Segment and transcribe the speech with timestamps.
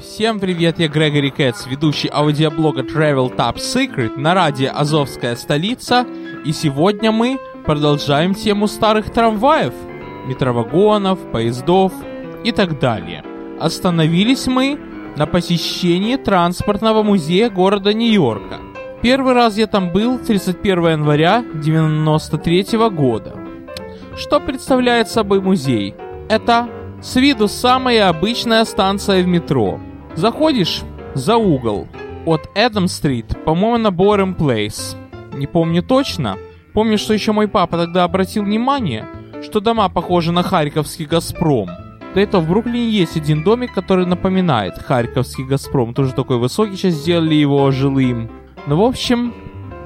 [0.00, 6.06] Всем привет, я Грегори Кэтс, ведущий аудиоблога Travel Top Secret на радио Азовская столица,
[6.42, 9.74] и сегодня мы продолжаем тему старых трамваев,
[10.26, 11.92] метровагонов, поездов
[12.44, 13.22] и так далее.
[13.60, 14.78] Остановились мы
[15.16, 18.56] на посещении транспортного музея города Нью-Йорка.
[19.02, 23.36] Первый раз я там был 31 января 93 года.
[24.16, 25.94] Что представляет собой музей?
[26.30, 26.70] Это
[27.02, 29.78] с виду самая обычная станция в метро.
[30.16, 30.82] Заходишь
[31.14, 31.88] за угол
[32.26, 34.96] от Эдам-стрит, по-моему, на Борем Плейс.
[35.32, 36.36] Не помню точно.
[36.74, 39.06] Помню, что еще мой папа тогда обратил внимание,
[39.42, 41.68] что дома похожи на Харьковский Газпром.
[42.14, 45.94] Да это в Бруклине есть один домик, который напоминает Харьковский Газпром.
[45.94, 48.30] Тоже такой высокий, сейчас сделали его жилым.
[48.66, 49.32] Ну, в общем,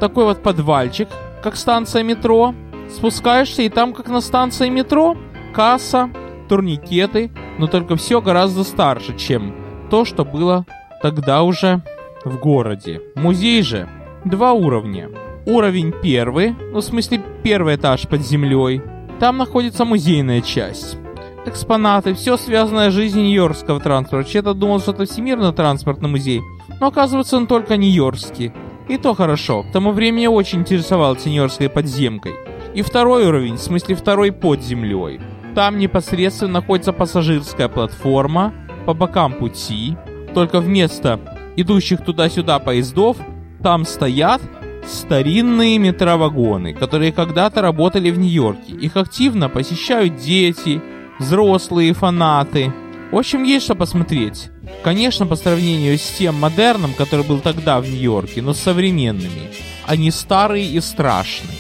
[0.01, 1.09] такой вот подвальчик,
[1.43, 2.55] как станция метро.
[2.91, 5.17] Спускаешься, и там, как на станции метро,
[5.55, 6.11] касса,
[6.49, 9.64] турникеты, но только все гораздо старше, чем
[9.95, 10.67] то, что было
[11.03, 11.81] тогда уже
[12.25, 13.01] в городе.
[13.15, 13.89] Музей же
[14.25, 15.09] два уровня.
[15.47, 18.83] Уровень первый, ну в смысле первый этаж под землей.
[19.21, 20.99] Там находится музейная часть.
[21.47, 24.17] Экспонаты, все связанное с жизнью Нью-Йоркского транспорта.
[24.17, 26.41] Вообще-то думал, что это Всемирный транспортный музей.
[26.81, 28.51] Но оказывается, он только Нью-Йоркский.
[28.89, 29.63] И то хорошо.
[29.63, 32.35] К тому времени очень интересовался Нью-Йоркской подземкой.
[32.75, 35.21] И второй уровень, в смысле второй под землей.
[35.55, 38.53] Там непосредственно находится пассажирская платформа
[38.85, 39.97] по бокам пути.
[40.35, 41.21] Только вместо
[41.57, 43.17] идущих туда-сюда поездов,
[43.63, 44.43] там стоят
[44.87, 48.75] старинные метровагоны, которые когда-то работали в Нью-Йорке.
[48.75, 50.81] Их активно посещают дети,
[51.19, 52.73] взрослые фанаты.
[53.11, 54.51] В общем, есть что посмотреть.
[54.83, 59.51] Конечно, по сравнению с тем модерном, который был тогда в Нью-Йорке, но с современными.
[59.87, 61.57] Они старые и страшные.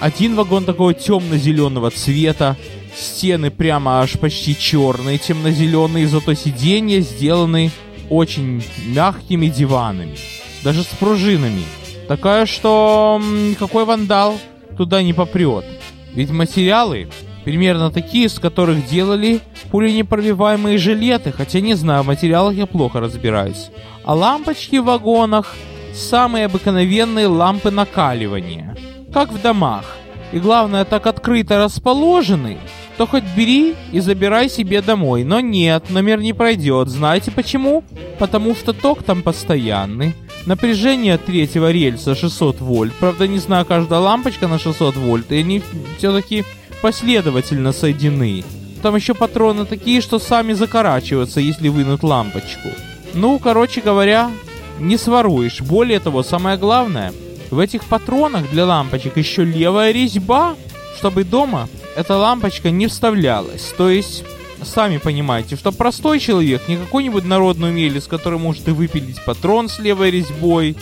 [0.00, 2.56] Один вагон такого темно-зеленого цвета,
[3.00, 7.70] стены прямо аж почти черные, темно-зеленые, зато сиденья сделаны
[8.08, 10.16] очень мягкими диванами,
[10.62, 11.64] даже с пружинами.
[12.08, 14.38] Такая, что никакой вандал
[14.76, 15.64] туда не попрет.
[16.12, 17.08] Ведь материалы
[17.44, 19.40] примерно такие, из которых делали
[19.70, 23.70] пуленепробиваемые жилеты, хотя не знаю, в материалах я плохо разбираюсь.
[24.04, 25.54] А лампочки в вагонах
[25.94, 28.76] самые обыкновенные лампы накаливания,
[29.12, 29.96] как в домах.
[30.32, 32.58] И главное, так открыто расположены,
[33.00, 35.24] то хоть бери и забирай себе домой.
[35.24, 36.88] Но нет, номер не пройдет.
[36.88, 37.82] Знаете почему?
[38.18, 40.12] Потому что ток там постоянный.
[40.44, 42.92] Напряжение третьего рельса 600 вольт.
[43.00, 45.32] Правда, не знаю, каждая лампочка на 600 вольт.
[45.32, 45.62] И они
[45.96, 46.44] все-таки
[46.82, 48.44] последовательно соединены.
[48.82, 52.68] Там еще патроны такие, что сами закорачиваются, если вынуть лампочку.
[53.14, 54.30] Ну, короче говоря,
[54.78, 55.62] не своруешь.
[55.62, 57.14] Более того, самое главное,
[57.50, 60.54] в этих патронах для лампочек еще левая резьба,
[60.98, 63.72] чтобы дома эта лампочка не вставлялась.
[63.76, 64.24] То есть,
[64.62, 69.78] сами понимаете, что простой человек, не какой-нибудь народный умелец, который может и выпилить патрон с
[69.78, 70.76] левой резьбой,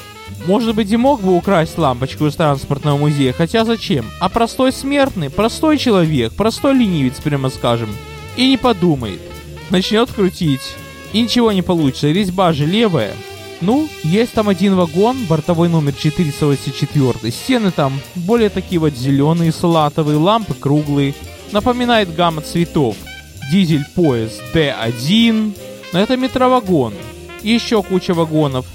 [0.46, 4.06] может быть и мог бы украсть лампочку из транспортного музея, хотя зачем?
[4.20, 7.88] А простой смертный, простой человек, простой ленивец, прямо скажем,
[8.36, 9.20] и не подумает.
[9.70, 10.76] Начнет крутить,
[11.12, 13.14] и ничего не получится, резьба же левая,
[13.60, 17.32] ну, есть там один вагон, бортовой номер 484.
[17.32, 21.14] Стены там более такие вот зеленые, салатовые, лампы круглые.
[21.50, 22.96] Напоминает гамма цветов.
[23.50, 25.56] Дизель-поезд D1.
[25.92, 26.94] Но это метровагон.
[27.42, 28.66] И еще куча вагонов.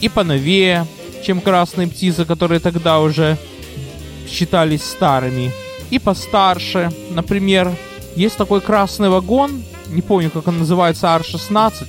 [0.00, 0.86] И поновее,
[1.24, 3.36] чем красные птицы, которые тогда уже
[4.28, 5.50] считались старыми.
[5.90, 6.92] И постарше.
[7.10, 7.74] Например,
[8.14, 11.86] есть такой красный вагон, не помню, как он называется, R16,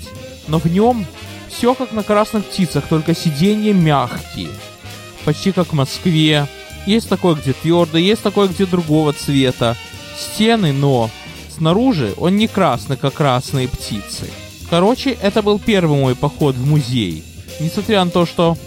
[0.47, 1.05] но в нем
[1.49, 4.49] все как на красных птицах, только сиденья мягкие.
[5.25, 6.47] Почти как в Москве.
[6.85, 9.75] Есть такое, где твердо, есть такое, где другого цвета.
[10.17, 11.09] Стены, но
[11.55, 14.29] снаружи он не красный, как красные птицы.
[14.69, 17.23] Короче, это был первый мой поход в музей.
[17.59, 18.57] Несмотря на то, что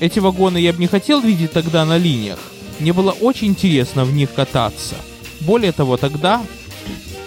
[0.00, 2.38] эти вагоны я бы не хотел видеть тогда на линиях,
[2.78, 4.96] мне было очень интересно в них кататься.
[5.40, 6.42] Более того, тогда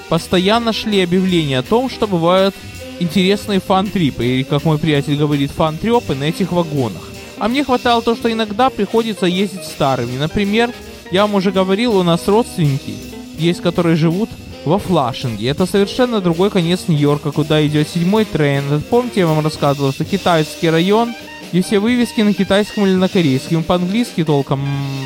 [0.09, 2.55] постоянно шли объявления о том, что бывают
[2.99, 7.01] интересные фан-трипы, или, как мой приятель говорит, фан-трепы на этих вагонах.
[7.39, 10.17] А мне хватало то, что иногда приходится ездить старыми.
[10.17, 10.71] Например,
[11.11, 12.93] я вам уже говорил, у нас родственники
[13.37, 14.29] есть, которые живут
[14.65, 15.49] во Флашинге.
[15.49, 18.81] Это совершенно другой конец Нью-Йорка, куда идет седьмой трен.
[18.89, 21.13] Помните, я вам рассказывал, что китайский район,
[21.51, 23.63] и все вывески на китайском или на корейском.
[23.63, 24.61] По-английски толком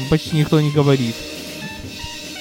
[0.09, 1.15] почти никто не говорит.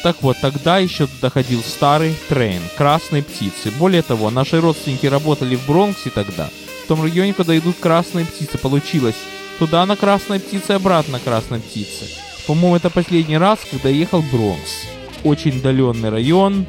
[0.06, 3.73] Так вот, тогда еще туда ходил старый трейн, красные птицы.
[3.76, 6.49] Более того, наши родственники работали в Бронксе тогда.
[6.85, 9.17] В том регионе, куда идут красные птицы, получилось.
[9.58, 12.05] Туда на красной птице, обратно красной птице.
[12.47, 14.85] По-моему, это последний раз, когда ехал Бронкс.
[15.25, 16.67] Очень удаленный район.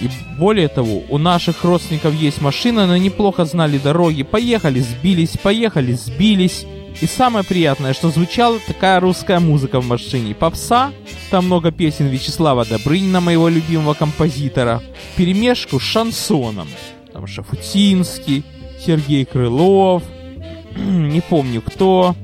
[0.00, 0.08] И
[0.38, 4.22] более того, у наших родственников есть машина, но неплохо знали дороги.
[4.22, 6.64] Поехали, сбились, поехали, сбились.
[7.00, 10.34] И самое приятное, что звучала такая русская музыка в машине.
[10.34, 10.92] Попса,
[11.30, 14.82] там много песен Вячеслава Добрынина, моего любимого композитора,
[15.16, 16.68] перемешку с шансоном.
[17.12, 18.44] Там Шафутинский,
[18.84, 20.02] Сергей Крылов,
[20.76, 22.14] не помню кто.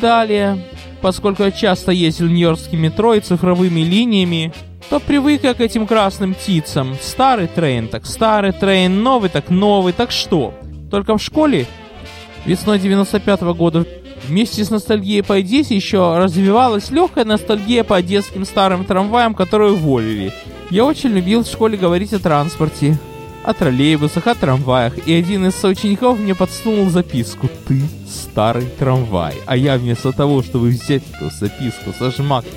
[0.00, 0.64] Далее,
[1.00, 4.52] поскольку я часто ездил в Нью-Йоркским метро и цифровыми линиями,
[4.90, 6.96] то привык я к этим красным птицам.
[7.00, 10.54] Старый train так старый train, новый так новый, так что?
[10.90, 11.66] Только в школе
[12.46, 13.86] весной 95 -го года
[14.26, 20.32] вместе с ностальгией по Одессе еще развивалась легкая ностальгия по одесским старым трамваям, которые уволили.
[20.70, 22.98] Я очень любил в школе говорить о транспорте,
[23.44, 29.56] о троллейбусах, о трамваях, и один из соучеников мне подсунул записку «Ты старый трамвай», а
[29.56, 32.52] я вместо того, чтобы взять эту записку, сожмакать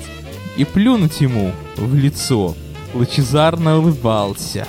[0.56, 2.54] и плюнуть ему в лицо,
[2.94, 4.66] лучезарно улыбался.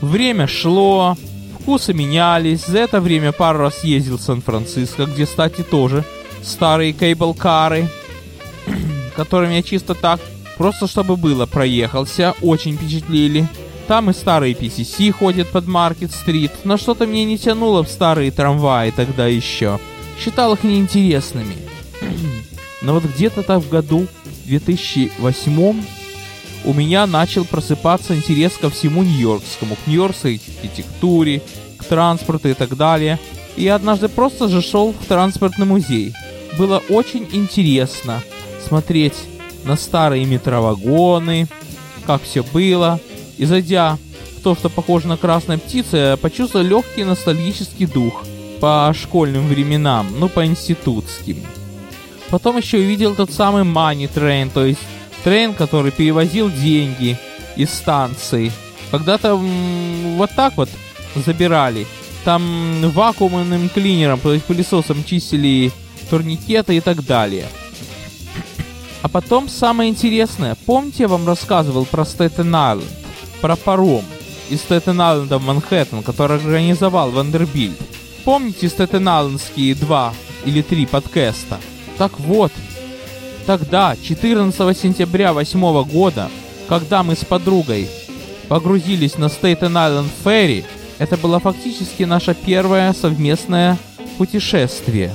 [0.00, 1.16] Время шло,
[1.64, 6.04] вкусы менялись, за это время пару раз ездил в Сан-Франциско, где, кстати, тоже
[6.42, 7.88] старые кейбл-кары,
[9.16, 10.20] которыми я чисто так,
[10.58, 13.48] просто чтобы было, проехался, очень впечатлили.
[13.88, 18.90] Там и старые PCC ходят под Маркет-стрит, но что-то мне не тянуло в старые трамваи
[18.90, 19.80] тогда еще.
[20.22, 21.56] Считал их неинтересными.
[22.82, 24.06] но вот где-то так в году
[24.44, 25.82] 2008
[26.64, 31.42] у меня начал просыпаться интерес ко всему нью-йоркскому, к нью-йоркской архитектуре,
[31.76, 33.18] к транспорту и так далее.
[33.56, 36.12] И однажды просто же шел в транспортный музей.
[36.58, 38.22] Было очень интересно
[38.66, 39.14] смотреть
[39.64, 41.46] на старые метровагоны,
[42.06, 43.00] как все было,
[43.38, 43.98] и зайдя
[44.38, 48.24] в то, что похоже на красной птицы, я почувствовал легкий ностальгический дух
[48.60, 51.38] по школьным временам, ну по институтским.
[52.30, 54.80] Потом еще увидел тот самый Money Train, то есть
[55.24, 57.18] трейн, который перевозил деньги
[57.56, 58.52] из станции.
[58.90, 60.68] Когда-то вот так вот
[61.16, 61.86] забирали.
[62.24, 65.72] Там вакуумным клинером, то есть пылесосом чистили
[66.08, 67.46] турникеты и так далее.
[69.02, 70.56] А потом самое интересное.
[70.64, 73.04] Помните, я вам рассказывал про Стейтен Айленд?
[73.44, 74.02] про паром
[74.48, 77.78] из Стейтен-Айленда в Манхэттен, который организовал Вандербильд.
[78.24, 80.14] Помните Стейтен-Айлендские два
[80.46, 81.60] или три подкаста?
[81.98, 82.52] Так вот,
[83.44, 86.30] тогда, 14 сентября 8 года,
[86.68, 87.88] когда мы с подругой
[88.48, 90.64] погрузились на Стейтен-Айленд Ферри,
[90.98, 93.78] это было фактически наше первое совместное
[94.16, 95.14] путешествие.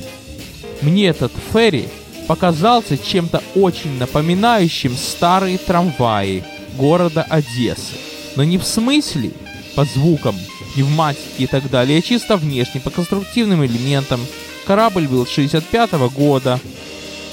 [0.81, 1.87] Мне этот ферри
[2.27, 6.43] показался чем-то очень напоминающим старые трамваи
[6.77, 7.95] города Одессы.
[8.35, 9.31] Но не в смысле
[9.75, 10.35] по звукам,
[10.73, 14.19] пневматики и так далее, а чисто внешне, по конструктивным элементам.
[14.65, 16.59] Корабль был 65 -го года.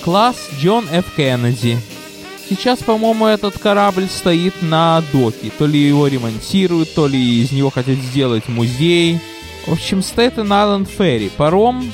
[0.07, 1.17] Класс Джон Ф.
[1.17, 1.77] Кеннеди.
[2.49, 5.51] Сейчас, по-моему, этот корабль стоит на доке.
[5.59, 9.19] То ли его ремонтируют, то ли из него хотят сделать музей.
[9.67, 11.29] В общем, Staten Island Ferry.
[11.37, 11.91] Паром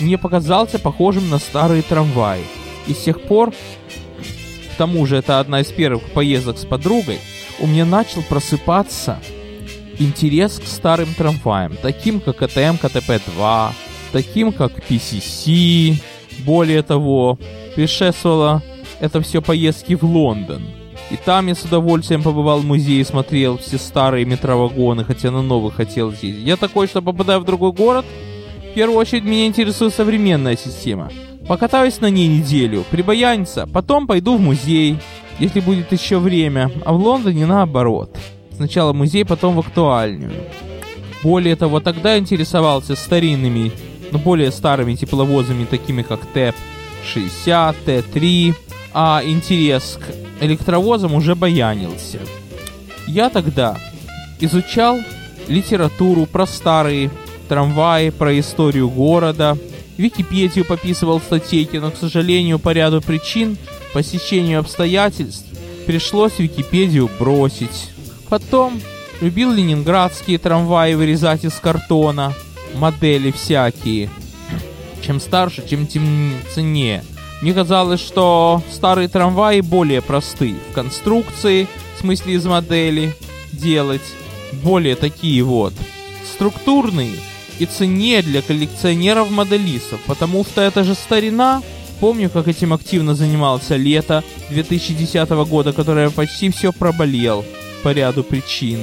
[0.00, 2.42] мне показался похожим на старые трамваи.
[2.88, 7.20] И с тех пор, к тому же это одна из первых поездок с подругой,
[7.60, 9.20] у меня начал просыпаться
[10.00, 13.72] интерес к старым трамваям, таким как АТМ КТП-2,
[14.10, 16.00] таким как PCC.
[16.40, 17.38] Более того,
[17.74, 18.62] предшествовало
[19.00, 20.62] это все поездки в Лондон.
[21.10, 25.74] И там я с удовольствием побывал в музее смотрел все старые метровагоны, хотя на новых
[25.74, 26.46] хотел ездить.
[26.46, 28.06] Я такой, что попадаю в другой город,
[28.70, 31.10] в первую очередь меня интересует современная система.
[31.46, 34.98] Покатаюсь на ней неделю, прибаянится, потом пойду в музей,
[35.38, 38.16] если будет еще время, а в Лондоне наоборот.
[38.56, 40.32] Сначала музей, потом в актуальную.
[41.22, 43.72] Более того, тогда интересовался старинными,
[44.10, 48.54] но более старыми тепловозами, такими как ТЭП-60, Т-3,
[48.92, 52.20] а интерес к электровозам уже баянился.
[53.06, 53.78] Я тогда
[54.40, 54.98] изучал
[55.48, 57.10] литературу про старые
[57.48, 59.58] трамваи, про историю города,
[59.96, 63.56] Википедию пописывал статейки, но, к сожалению, по ряду причин
[63.92, 65.46] по сечению обстоятельств
[65.86, 67.90] пришлось Википедию бросить.
[68.28, 68.80] Потом
[69.20, 72.34] любил ленинградские трамваи вырезать из картона,
[72.74, 74.10] модели всякие.
[75.02, 77.04] Чем старше, тем тем ценнее.
[77.42, 81.66] Мне казалось, что старые трамваи более просты в конструкции,
[81.96, 83.14] в смысле из модели,
[83.52, 84.02] делать.
[84.62, 85.74] Более такие вот
[86.34, 87.12] структурные
[87.58, 91.62] и ценнее для коллекционеров-моделистов, потому что это же старина,
[92.00, 97.44] Помню, как этим активно занимался лето 2010 года, которое почти все проболел
[97.82, 98.80] по ряду причин.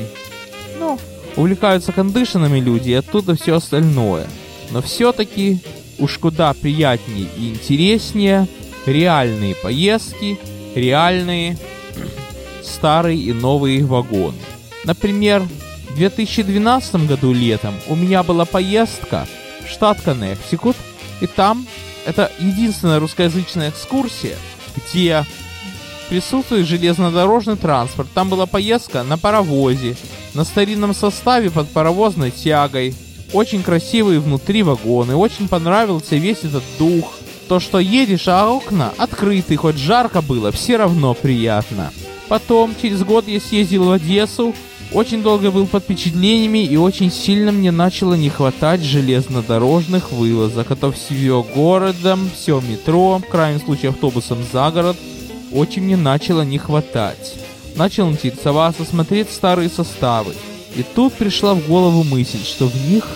[0.80, 0.98] Ну,
[1.36, 4.28] увлекаются кондишенами люди, и оттуда все остальное.
[4.72, 5.60] Но все-таки
[6.00, 8.48] уж куда приятнее и интереснее
[8.86, 10.40] реальные поездки,
[10.76, 11.58] реальные
[12.64, 14.38] старые и новые вагоны.
[14.84, 15.46] Например,
[15.90, 19.28] в 2012 году летом у меня была поездка
[19.66, 20.76] в штат Коннектикут,
[21.20, 21.68] и там
[22.06, 24.36] это единственная русскоязычная экскурсия,
[24.76, 25.26] где
[26.10, 28.10] присутствует железнодорожный транспорт.
[28.14, 29.96] Там была поездка на паровозе,
[30.34, 32.94] на старинном составе под паровозной тягой.
[33.34, 37.14] Очень красивые внутри вагоны, очень понравился весь этот дух.
[37.48, 41.92] То, что едешь, а окна открыты, хоть жарко было, все равно приятно.
[42.28, 44.54] Потом, через год я съездил в Одессу,
[44.94, 50.72] очень долго был под впечатлениями и очень сильно мне начало не хватать железнодорожных вылазок.
[50.72, 54.98] А то все городом, все метро, в крайнем случае автобусом за город.
[55.54, 57.36] Очень мне начало не хватать.
[57.76, 60.34] Начал интересоваться, смотреть старые составы.
[60.76, 63.08] И тут пришла в голову мысль, что в них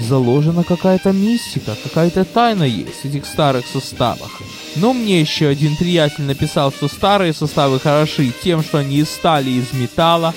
[0.00, 4.40] заложена какая-то мистика, какая-то тайна есть в этих старых составах.
[4.76, 9.50] Но мне еще один приятель написал, что старые составы хороши тем, что они из стали
[9.50, 10.34] из металла,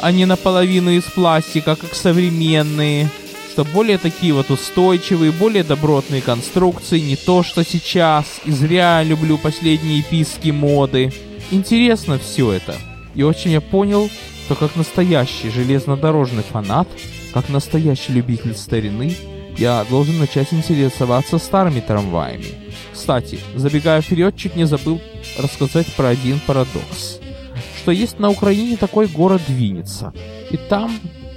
[0.00, 3.10] а не наполовину из пластика, как современные.
[3.52, 8.24] Что более такие вот устойчивые, более добротные конструкции, не то что сейчас.
[8.44, 11.12] И зря люблю последние писки моды.
[11.52, 12.74] Интересно все это.
[13.14, 14.10] И очень я понял,
[14.44, 16.88] что как настоящий железнодорожный фанат,
[17.32, 19.14] как настоящий любитель старины,
[19.56, 22.72] я должен начать интересоваться старыми трамваями.
[22.92, 25.00] Кстати, забегая вперед, чуть не забыл
[25.38, 27.20] рассказать про один парадокс
[27.84, 30.14] что есть на Украине такой город Винница.
[30.50, 30.90] И там,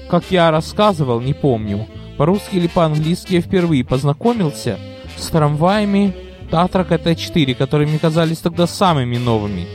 [0.09, 4.79] как я рассказывал, не помню, по-русски или по-английски я впервые познакомился
[5.17, 6.15] с трамваями
[6.49, 9.67] Татрак ТТ-4, которые мне казались тогда самыми новыми.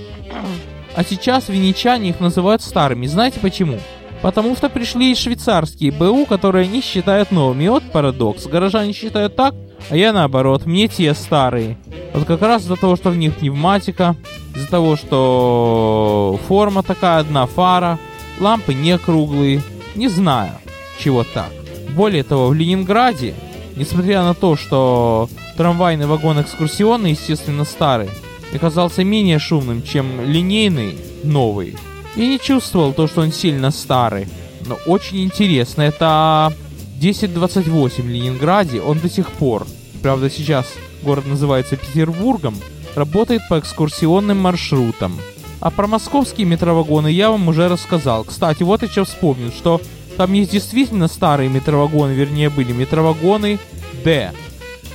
[0.95, 3.07] А сейчас винничане их называют старыми.
[3.07, 3.79] Знаете почему?
[4.21, 7.65] Потому что пришли швейцарские БУ, которые они считают новыми.
[7.65, 8.47] И вот парадокс.
[8.47, 9.55] Горожане считают так,
[9.91, 10.67] а я наоборот.
[10.67, 11.77] Мне те старые.
[12.15, 14.17] Вот как раз из-за того, что в них пневматика,
[14.55, 17.99] из-за того, что форма такая одна, фара,
[18.39, 19.63] лампы не круглые,
[19.95, 20.53] не знаю,
[20.99, 21.51] чего так.
[21.97, 23.35] Более того, в Ленинграде,
[23.77, 28.11] несмотря на то, что трамвайный вагон экскурсионный, естественно, старый,
[28.55, 31.77] оказался менее шумным, чем линейный, новый.
[32.17, 34.29] Я не чувствовал то, что он сильно старый,
[34.67, 35.83] но очень интересно.
[35.83, 36.53] Это
[36.99, 39.67] 1028 в Ленинграде, он до сих пор,
[40.03, 40.67] правда сейчас
[41.03, 42.55] город называется Петербургом,
[42.95, 45.19] работает по экскурсионным маршрутам.
[45.61, 48.25] А про московские метровагоны я вам уже рассказал.
[48.25, 49.81] Кстати, вот еще вспомнил, что
[50.17, 53.59] там есть действительно старые метровагоны, вернее были метровагоны
[54.05, 54.33] Д.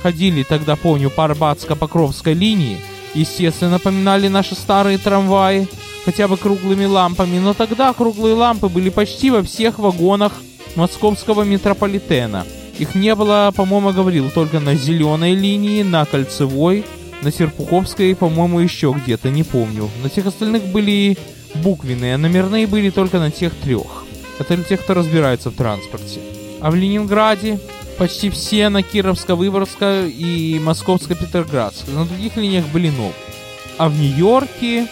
[0.02, 2.78] Ходили тогда, помню, по Арбатско-Покровской линии.
[3.18, 5.66] Естественно, напоминали наши старые трамваи,
[6.04, 10.34] хотя бы круглыми лампами, но тогда круглые лампы были почти во всех вагонах
[10.76, 12.46] московского метрополитена.
[12.78, 16.84] Их не было, по-моему, говорил, только на зеленой линии, на кольцевой,
[17.22, 19.90] на Серпуховской, по-моему, еще где-то, не помню.
[20.04, 21.18] На тех остальных были
[21.56, 24.04] буквенные, а номерные были только на тех трех.
[24.38, 26.20] Это для тех, кто разбирается в транспорте.
[26.60, 27.58] А в Ленинграде
[27.98, 31.90] почти все на Кировско-Выборгско и Московско-Петроградско.
[31.90, 33.12] На других линиях были новые.
[33.76, 34.86] А в Нью-Йорке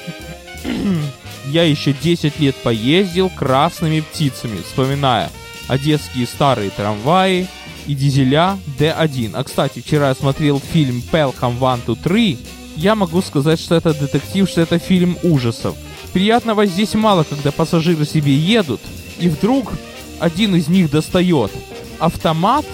[1.46, 5.30] я еще 10 лет поездил красными птицами, вспоминая
[5.68, 7.48] одесские старые трамваи,
[7.86, 9.32] и дизеля D1.
[9.34, 12.38] А кстати, вчера я смотрел фильм Pelham 1 to 3.
[12.76, 15.76] Я могу сказать, что это детектив, что это фильм ужасов.
[16.12, 18.80] Приятного здесь мало, когда пассажиры себе едут,
[19.18, 19.72] и вдруг
[20.18, 21.50] один из них достает
[21.98, 22.64] автомат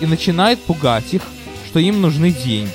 [0.00, 1.22] и начинает пугать их,
[1.66, 2.70] что им нужны деньги.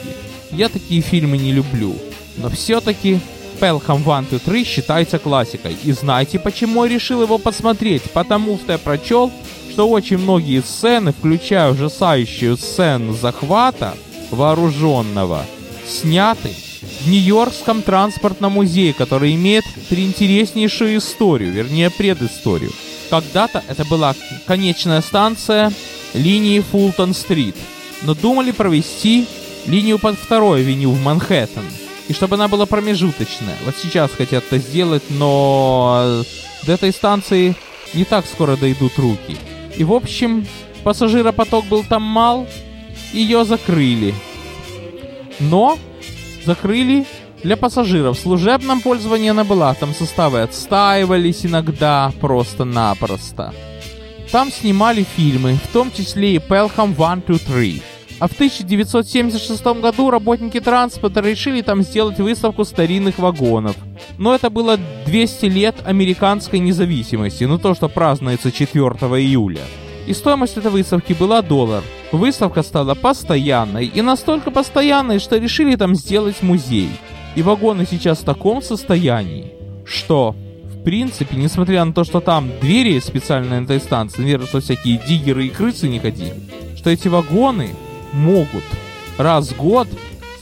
[0.52, 1.96] Я такие фильмы не люблю.
[2.38, 3.20] Но все-таки
[3.60, 5.76] Pelham 1 to 3 считается классикой.
[5.84, 8.04] И знаете, почему я решил его посмотреть?
[8.12, 9.32] Потому что я прочел
[9.80, 13.96] что очень многие сцены, включая ужасающую сцену захвата
[14.30, 15.46] вооруженного,
[15.88, 22.72] сняты в Нью-Йоркском транспортном музее, который имеет приинтереснейшую историю, вернее предысторию.
[23.10, 25.72] Когда-то это была конечная станция
[26.14, 27.56] линии Фултон-стрит,
[28.04, 29.28] но думали провести
[29.66, 31.66] линию под второй авеню в Манхэттен,
[32.08, 33.58] и чтобы она была промежуточная.
[33.66, 36.24] Вот сейчас хотят это сделать, но
[36.66, 37.56] до этой станции
[37.94, 39.38] не так скоро дойдут руки.
[39.78, 40.46] И в общем,
[40.84, 42.48] пассажиропоток был там мал,
[43.14, 44.14] ее закрыли.
[45.40, 45.78] Но
[46.46, 47.06] закрыли
[47.44, 48.18] для пассажиров.
[48.18, 49.74] В служебном пользовании она была.
[49.74, 53.54] Там составы отстаивались иногда просто-напросто.
[54.32, 57.82] Там снимали фильмы, в том числе и Pelham 1, 2, 3.
[58.20, 63.76] А в 1976 году работники транспорта решили там сделать выставку старинных вагонов.
[64.20, 68.84] Но это было 200 лет американской независимости, ну то, что празднуется 4
[69.20, 69.62] июля.
[70.06, 71.84] И стоимость этой выставки была доллар.
[72.12, 76.90] Выставка стала постоянной, и настолько постоянной, что решили там сделать музей.
[77.36, 79.54] И вагоны сейчас в таком состоянии,
[79.86, 80.36] что
[80.80, 85.02] в принципе, несмотря на то, что там двери специальные на этой станции, наверное, что всякие
[85.06, 86.34] диггеры и крысы не ходили,
[86.78, 87.72] что эти вагоны
[88.14, 88.64] могут
[89.18, 89.90] раз в год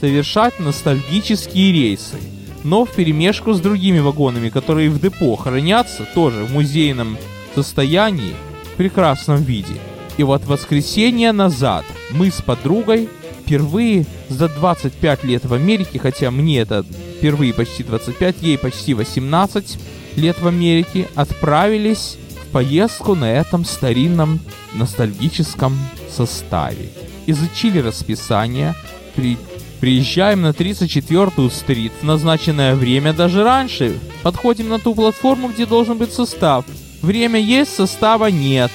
[0.00, 2.18] совершать ностальгические рейсы,
[2.62, 7.18] но в перемешку с другими вагонами, которые в депо хранятся тоже в музейном
[7.56, 8.34] состоянии
[8.72, 9.74] в прекрасном виде.
[10.18, 13.08] И вот воскресенье назад мы с подругой
[13.40, 16.84] впервые за 25 лет в Америке, хотя мне это
[17.18, 19.78] впервые почти 25, ей почти 18
[20.18, 24.40] лет в Америке, отправились в поездку на этом старинном
[24.74, 25.78] ностальгическом
[26.10, 26.90] составе.
[27.26, 28.74] Изучили расписание,
[29.14, 29.36] при...
[29.80, 35.98] приезжаем на 34-ю стрит в назначенное время даже раньше, подходим на ту платформу, где должен
[35.98, 36.64] быть состав.
[37.02, 38.72] Время есть, состава нет.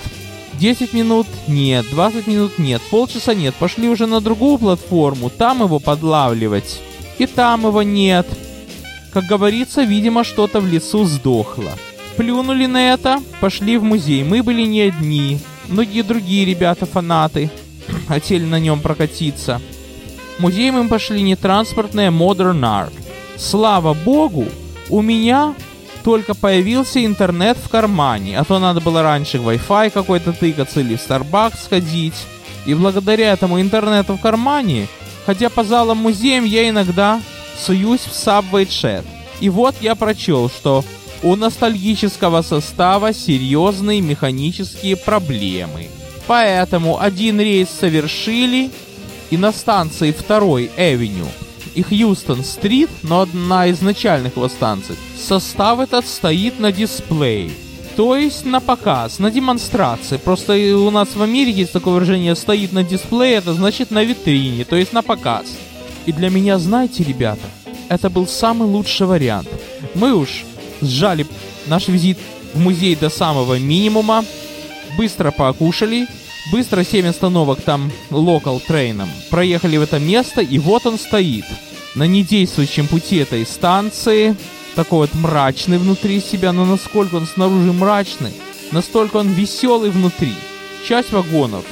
[0.60, 5.80] 10 минут нет, 20 минут нет, полчаса нет, пошли уже на другую платформу, там его
[5.80, 6.80] подлавливать.
[7.18, 8.28] И там его нет.
[9.14, 11.72] Как говорится, видимо, что-то в лесу сдохло.
[12.18, 14.24] Плюнули на это, пошли в музей.
[14.24, 15.40] Мы были не одни.
[15.68, 17.52] Многие другие ребята-фанаты
[18.08, 19.62] хотели на нем прокатиться.
[20.38, 22.94] В музей мы пошли не транспортное Modern Art.
[23.38, 24.46] Слава богу,
[24.90, 25.54] у меня
[26.04, 30.96] только появился интернет в кармане, а то надо было раньше в Wi-Fi какой-то тыкаться или
[30.96, 32.16] в Starbucks сходить.
[32.66, 34.88] И благодаря этому интернету в кармане,
[35.26, 37.22] хотя по залам музеям я иногда
[37.58, 39.04] суюсь в Subway Chat.
[39.40, 40.84] И вот я прочел, что
[41.24, 45.88] у ностальгического состава серьезные механические проблемы.
[46.28, 48.70] Поэтому один рейс совершили,
[49.30, 50.38] и на станции 2
[50.78, 51.26] Эвеню
[51.76, 57.52] и Хьюстон-стрит, но одна из начальных его станций, состав этот стоит на дисплее.
[57.96, 60.18] То есть на показ, на демонстрации.
[60.18, 64.66] Просто у нас в Америке есть такое выражение «стоит на дисплее», это значит на витрине,
[64.66, 65.46] то есть на показ.
[66.06, 67.48] И для меня, знаете, ребята,
[67.90, 69.50] это был самый лучший вариант.
[69.96, 70.44] Мы уж
[70.82, 71.26] сжали
[71.68, 72.18] наш визит
[72.54, 74.26] в музей до самого минимума,
[74.98, 76.08] быстро покушали,
[76.52, 81.46] быстро 7 остановок там локал трейном, проехали в это место, и вот он стоит.
[81.96, 84.36] На недействующем пути этой станции,
[84.76, 88.34] такой вот мрачный внутри себя, но насколько он снаружи мрачный,
[88.72, 90.34] настолько он веселый внутри.
[90.88, 91.64] Часть вагонов,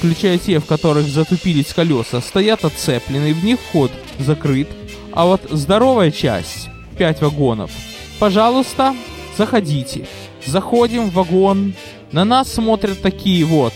[0.00, 4.66] включая те, в которых затупились колеса, стоят отцеплены, в них вход закрыт,
[5.12, 7.70] а вот здоровая часть, 5 вагонов,
[8.18, 8.96] пожалуйста,
[9.36, 10.06] заходите.
[10.46, 11.74] Заходим в вагон,
[12.12, 13.74] на нас смотрят такие вот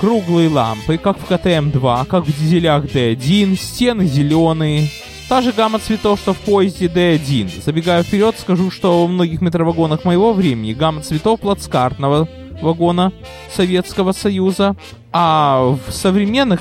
[0.00, 4.88] круглые лампы, как в КТМ-2, как в дизелях D1, стены зеленые,
[5.28, 7.62] та же гамма цветов, что в поезде D1.
[7.62, 13.12] Забегая вперед, скажу, что во многих метровагонах моего времени гамма цветов плацкартного вагона
[13.50, 14.76] Советского Союза,
[15.12, 16.60] а в современных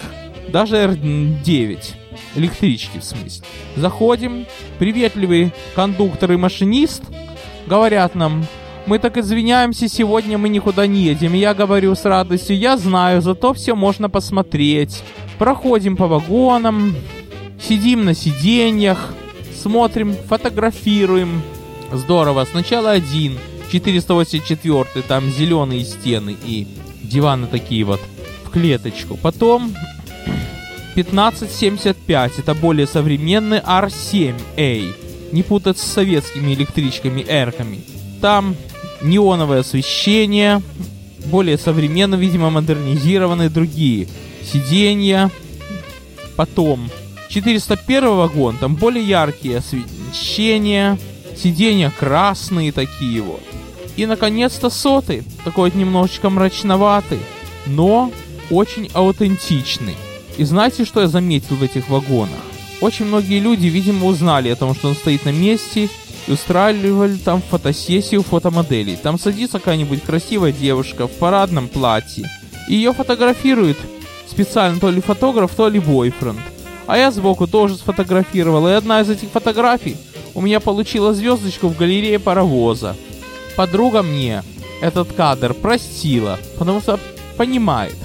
[0.50, 1.80] даже R9
[2.36, 3.46] электрички в смысле.
[3.76, 4.46] Заходим,
[4.80, 7.04] приветливый кондуктор и машинист
[7.68, 8.46] говорят нам,
[8.86, 11.34] мы так извиняемся, сегодня мы никуда не едем.
[11.34, 15.02] я говорю с радостью, я знаю, зато все можно посмотреть.
[15.40, 16.96] Проходим по вагонам,
[17.60, 19.14] сидим на сиденьях,
[19.56, 21.42] смотрим, фотографируем.
[21.92, 22.46] Здорово.
[22.50, 23.40] Сначала один,
[23.80, 26.68] 484, там зеленые стены и
[27.04, 28.00] диваны такие вот
[28.46, 29.18] в клеточку.
[29.18, 29.76] Потом
[30.92, 34.94] 1575, это более современный R7A.
[35.32, 37.82] Не путать с советскими электричками, эрками.
[38.22, 38.56] Там
[39.02, 40.62] неоновое освещение,
[41.26, 44.08] более современно, видимо, модернизированные другие
[44.42, 45.30] сиденья.
[46.38, 46.90] Потом
[47.30, 50.98] 401 вагон, там более яркие освещения,
[51.36, 53.42] сиденья красные такие вот.
[53.98, 57.20] И, наконец-то, сотый, такой вот немножечко мрачноватый,
[57.66, 58.12] но
[58.50, 59.96] очень аутентичный.
[60.38, 62.40] И знаете, что я заметил в этих вагонах?
[62.82, 65.90] Очень многие люди, видимо, узнали о том, что он стоит на месте,
[66.28, 68.96] и устраивали там фотосессию фотомоделей.
[68.96, 72.30] Там садится какая-нибудь красивая девушка в парадном платье.
[72.68, 73.78] И ее фотографирует
[74.28, 76.40] специально то ли фотограф, то ли бойфренд.
[76.88, 79.98] А я сбоку тоже сфотографировал, и одна из этих фотографий
[80.34, 82.96] у меня получила звездочку в галерее паровоза.
[83.56, 84.44] Подруга мне
[84.82, 87.00] этот кадр простила, потому что
[87.38, 87.96] понимает,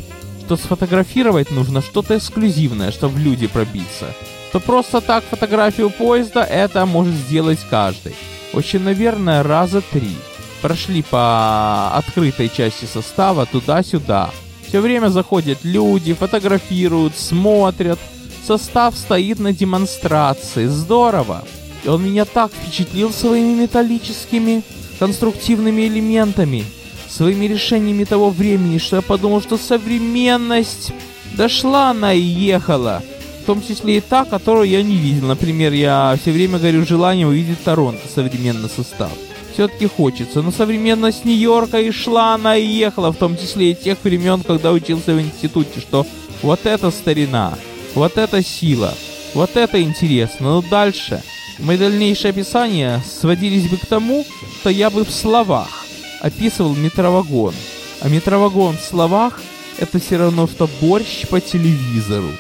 [0.45, 4.07] что сфотографировать нужно что-то эксклюзивное, чтобы в люди пробиться.
[4.53, 8.15] То просто так фотографию поезда это может сделать каждый.
[8.53, 10.17] Очень, наверное, раза три.
[10.61, 14.31] Прошли по открытой части состава туда-сюда.
[14.67, 17.99] Все время заходят люди, фотографируют, смотрят.
[18.47, 20.67] Состав стоит на демонстрации.
[20.67, 21.45] Здорово.
[21.85, 24.63] И он меня так впечатлил своими металлическими
[25.01, 26.65] конструктивными элементами
[27.09, 30.93] своими решениями того времени, что я подумал, что современность
[31.37, 33.03] дошла она и ехала.
[33.43, 35.27] В том числе и та, которую я не видел.
[35.27, 39.11] Например, я все время горю желанием увидеть Торонто, современный состав.
[39.55, 40.43] все-таки хочется.
[40.43, 44.71] Но современность Нью-Йорка и шла она и ехала, в том числе и тех времен, когда
[44.71, 46.07] учился в институте, что
[46.43, 47.55] вот это старина,
[47.95, 48.95] вот это сила,
[49.35, 50.47] вот это интересно.
[50.47, 51.23] Но дальше
[51.61, 54.27] мои дальнейшие описания сводились бы к тому,
[54.61, 55.85] что я бы в словах
[56.21, 57.55] описывал метровагон.
[58.01, 59.41] А метровагон в словах—
[59.79, 62.31] это все равно, что борщ по телевизору.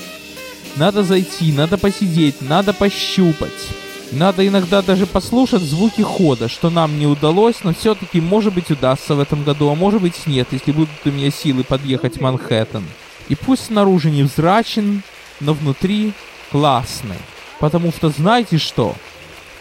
[0.77, 3.51] Надо зайти, надо посидеть, надо пощупать.
[4.13, 9.15] Надо иногда даже послушать звуки хода, что нам не удалось, но все-таки, может быть, удастся
[9.15, 12.85] в этом году, а может быть нет, если будут у меня силы подъехать в Манхэттен.
[13.29, 15.03] И пусть снаружи невзрачен,
[15.39, 16.13] но внутри
[16.51, 17.19] классный.
[17.61, 18.97] Потому что знаете что?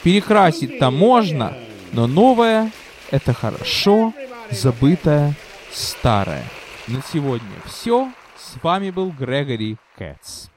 [0.03, 1.57] Перекрасить-то можно,
[1.91, 2.71] но новое—
[3.11, 4.13] это хорошо,
[4.51, 5.33] забытое,
[5.71, 6.43] старое.
[6.87, 8.11] На сегодня все.
[8.37, 10.48] С вами был Грегори Кэтс.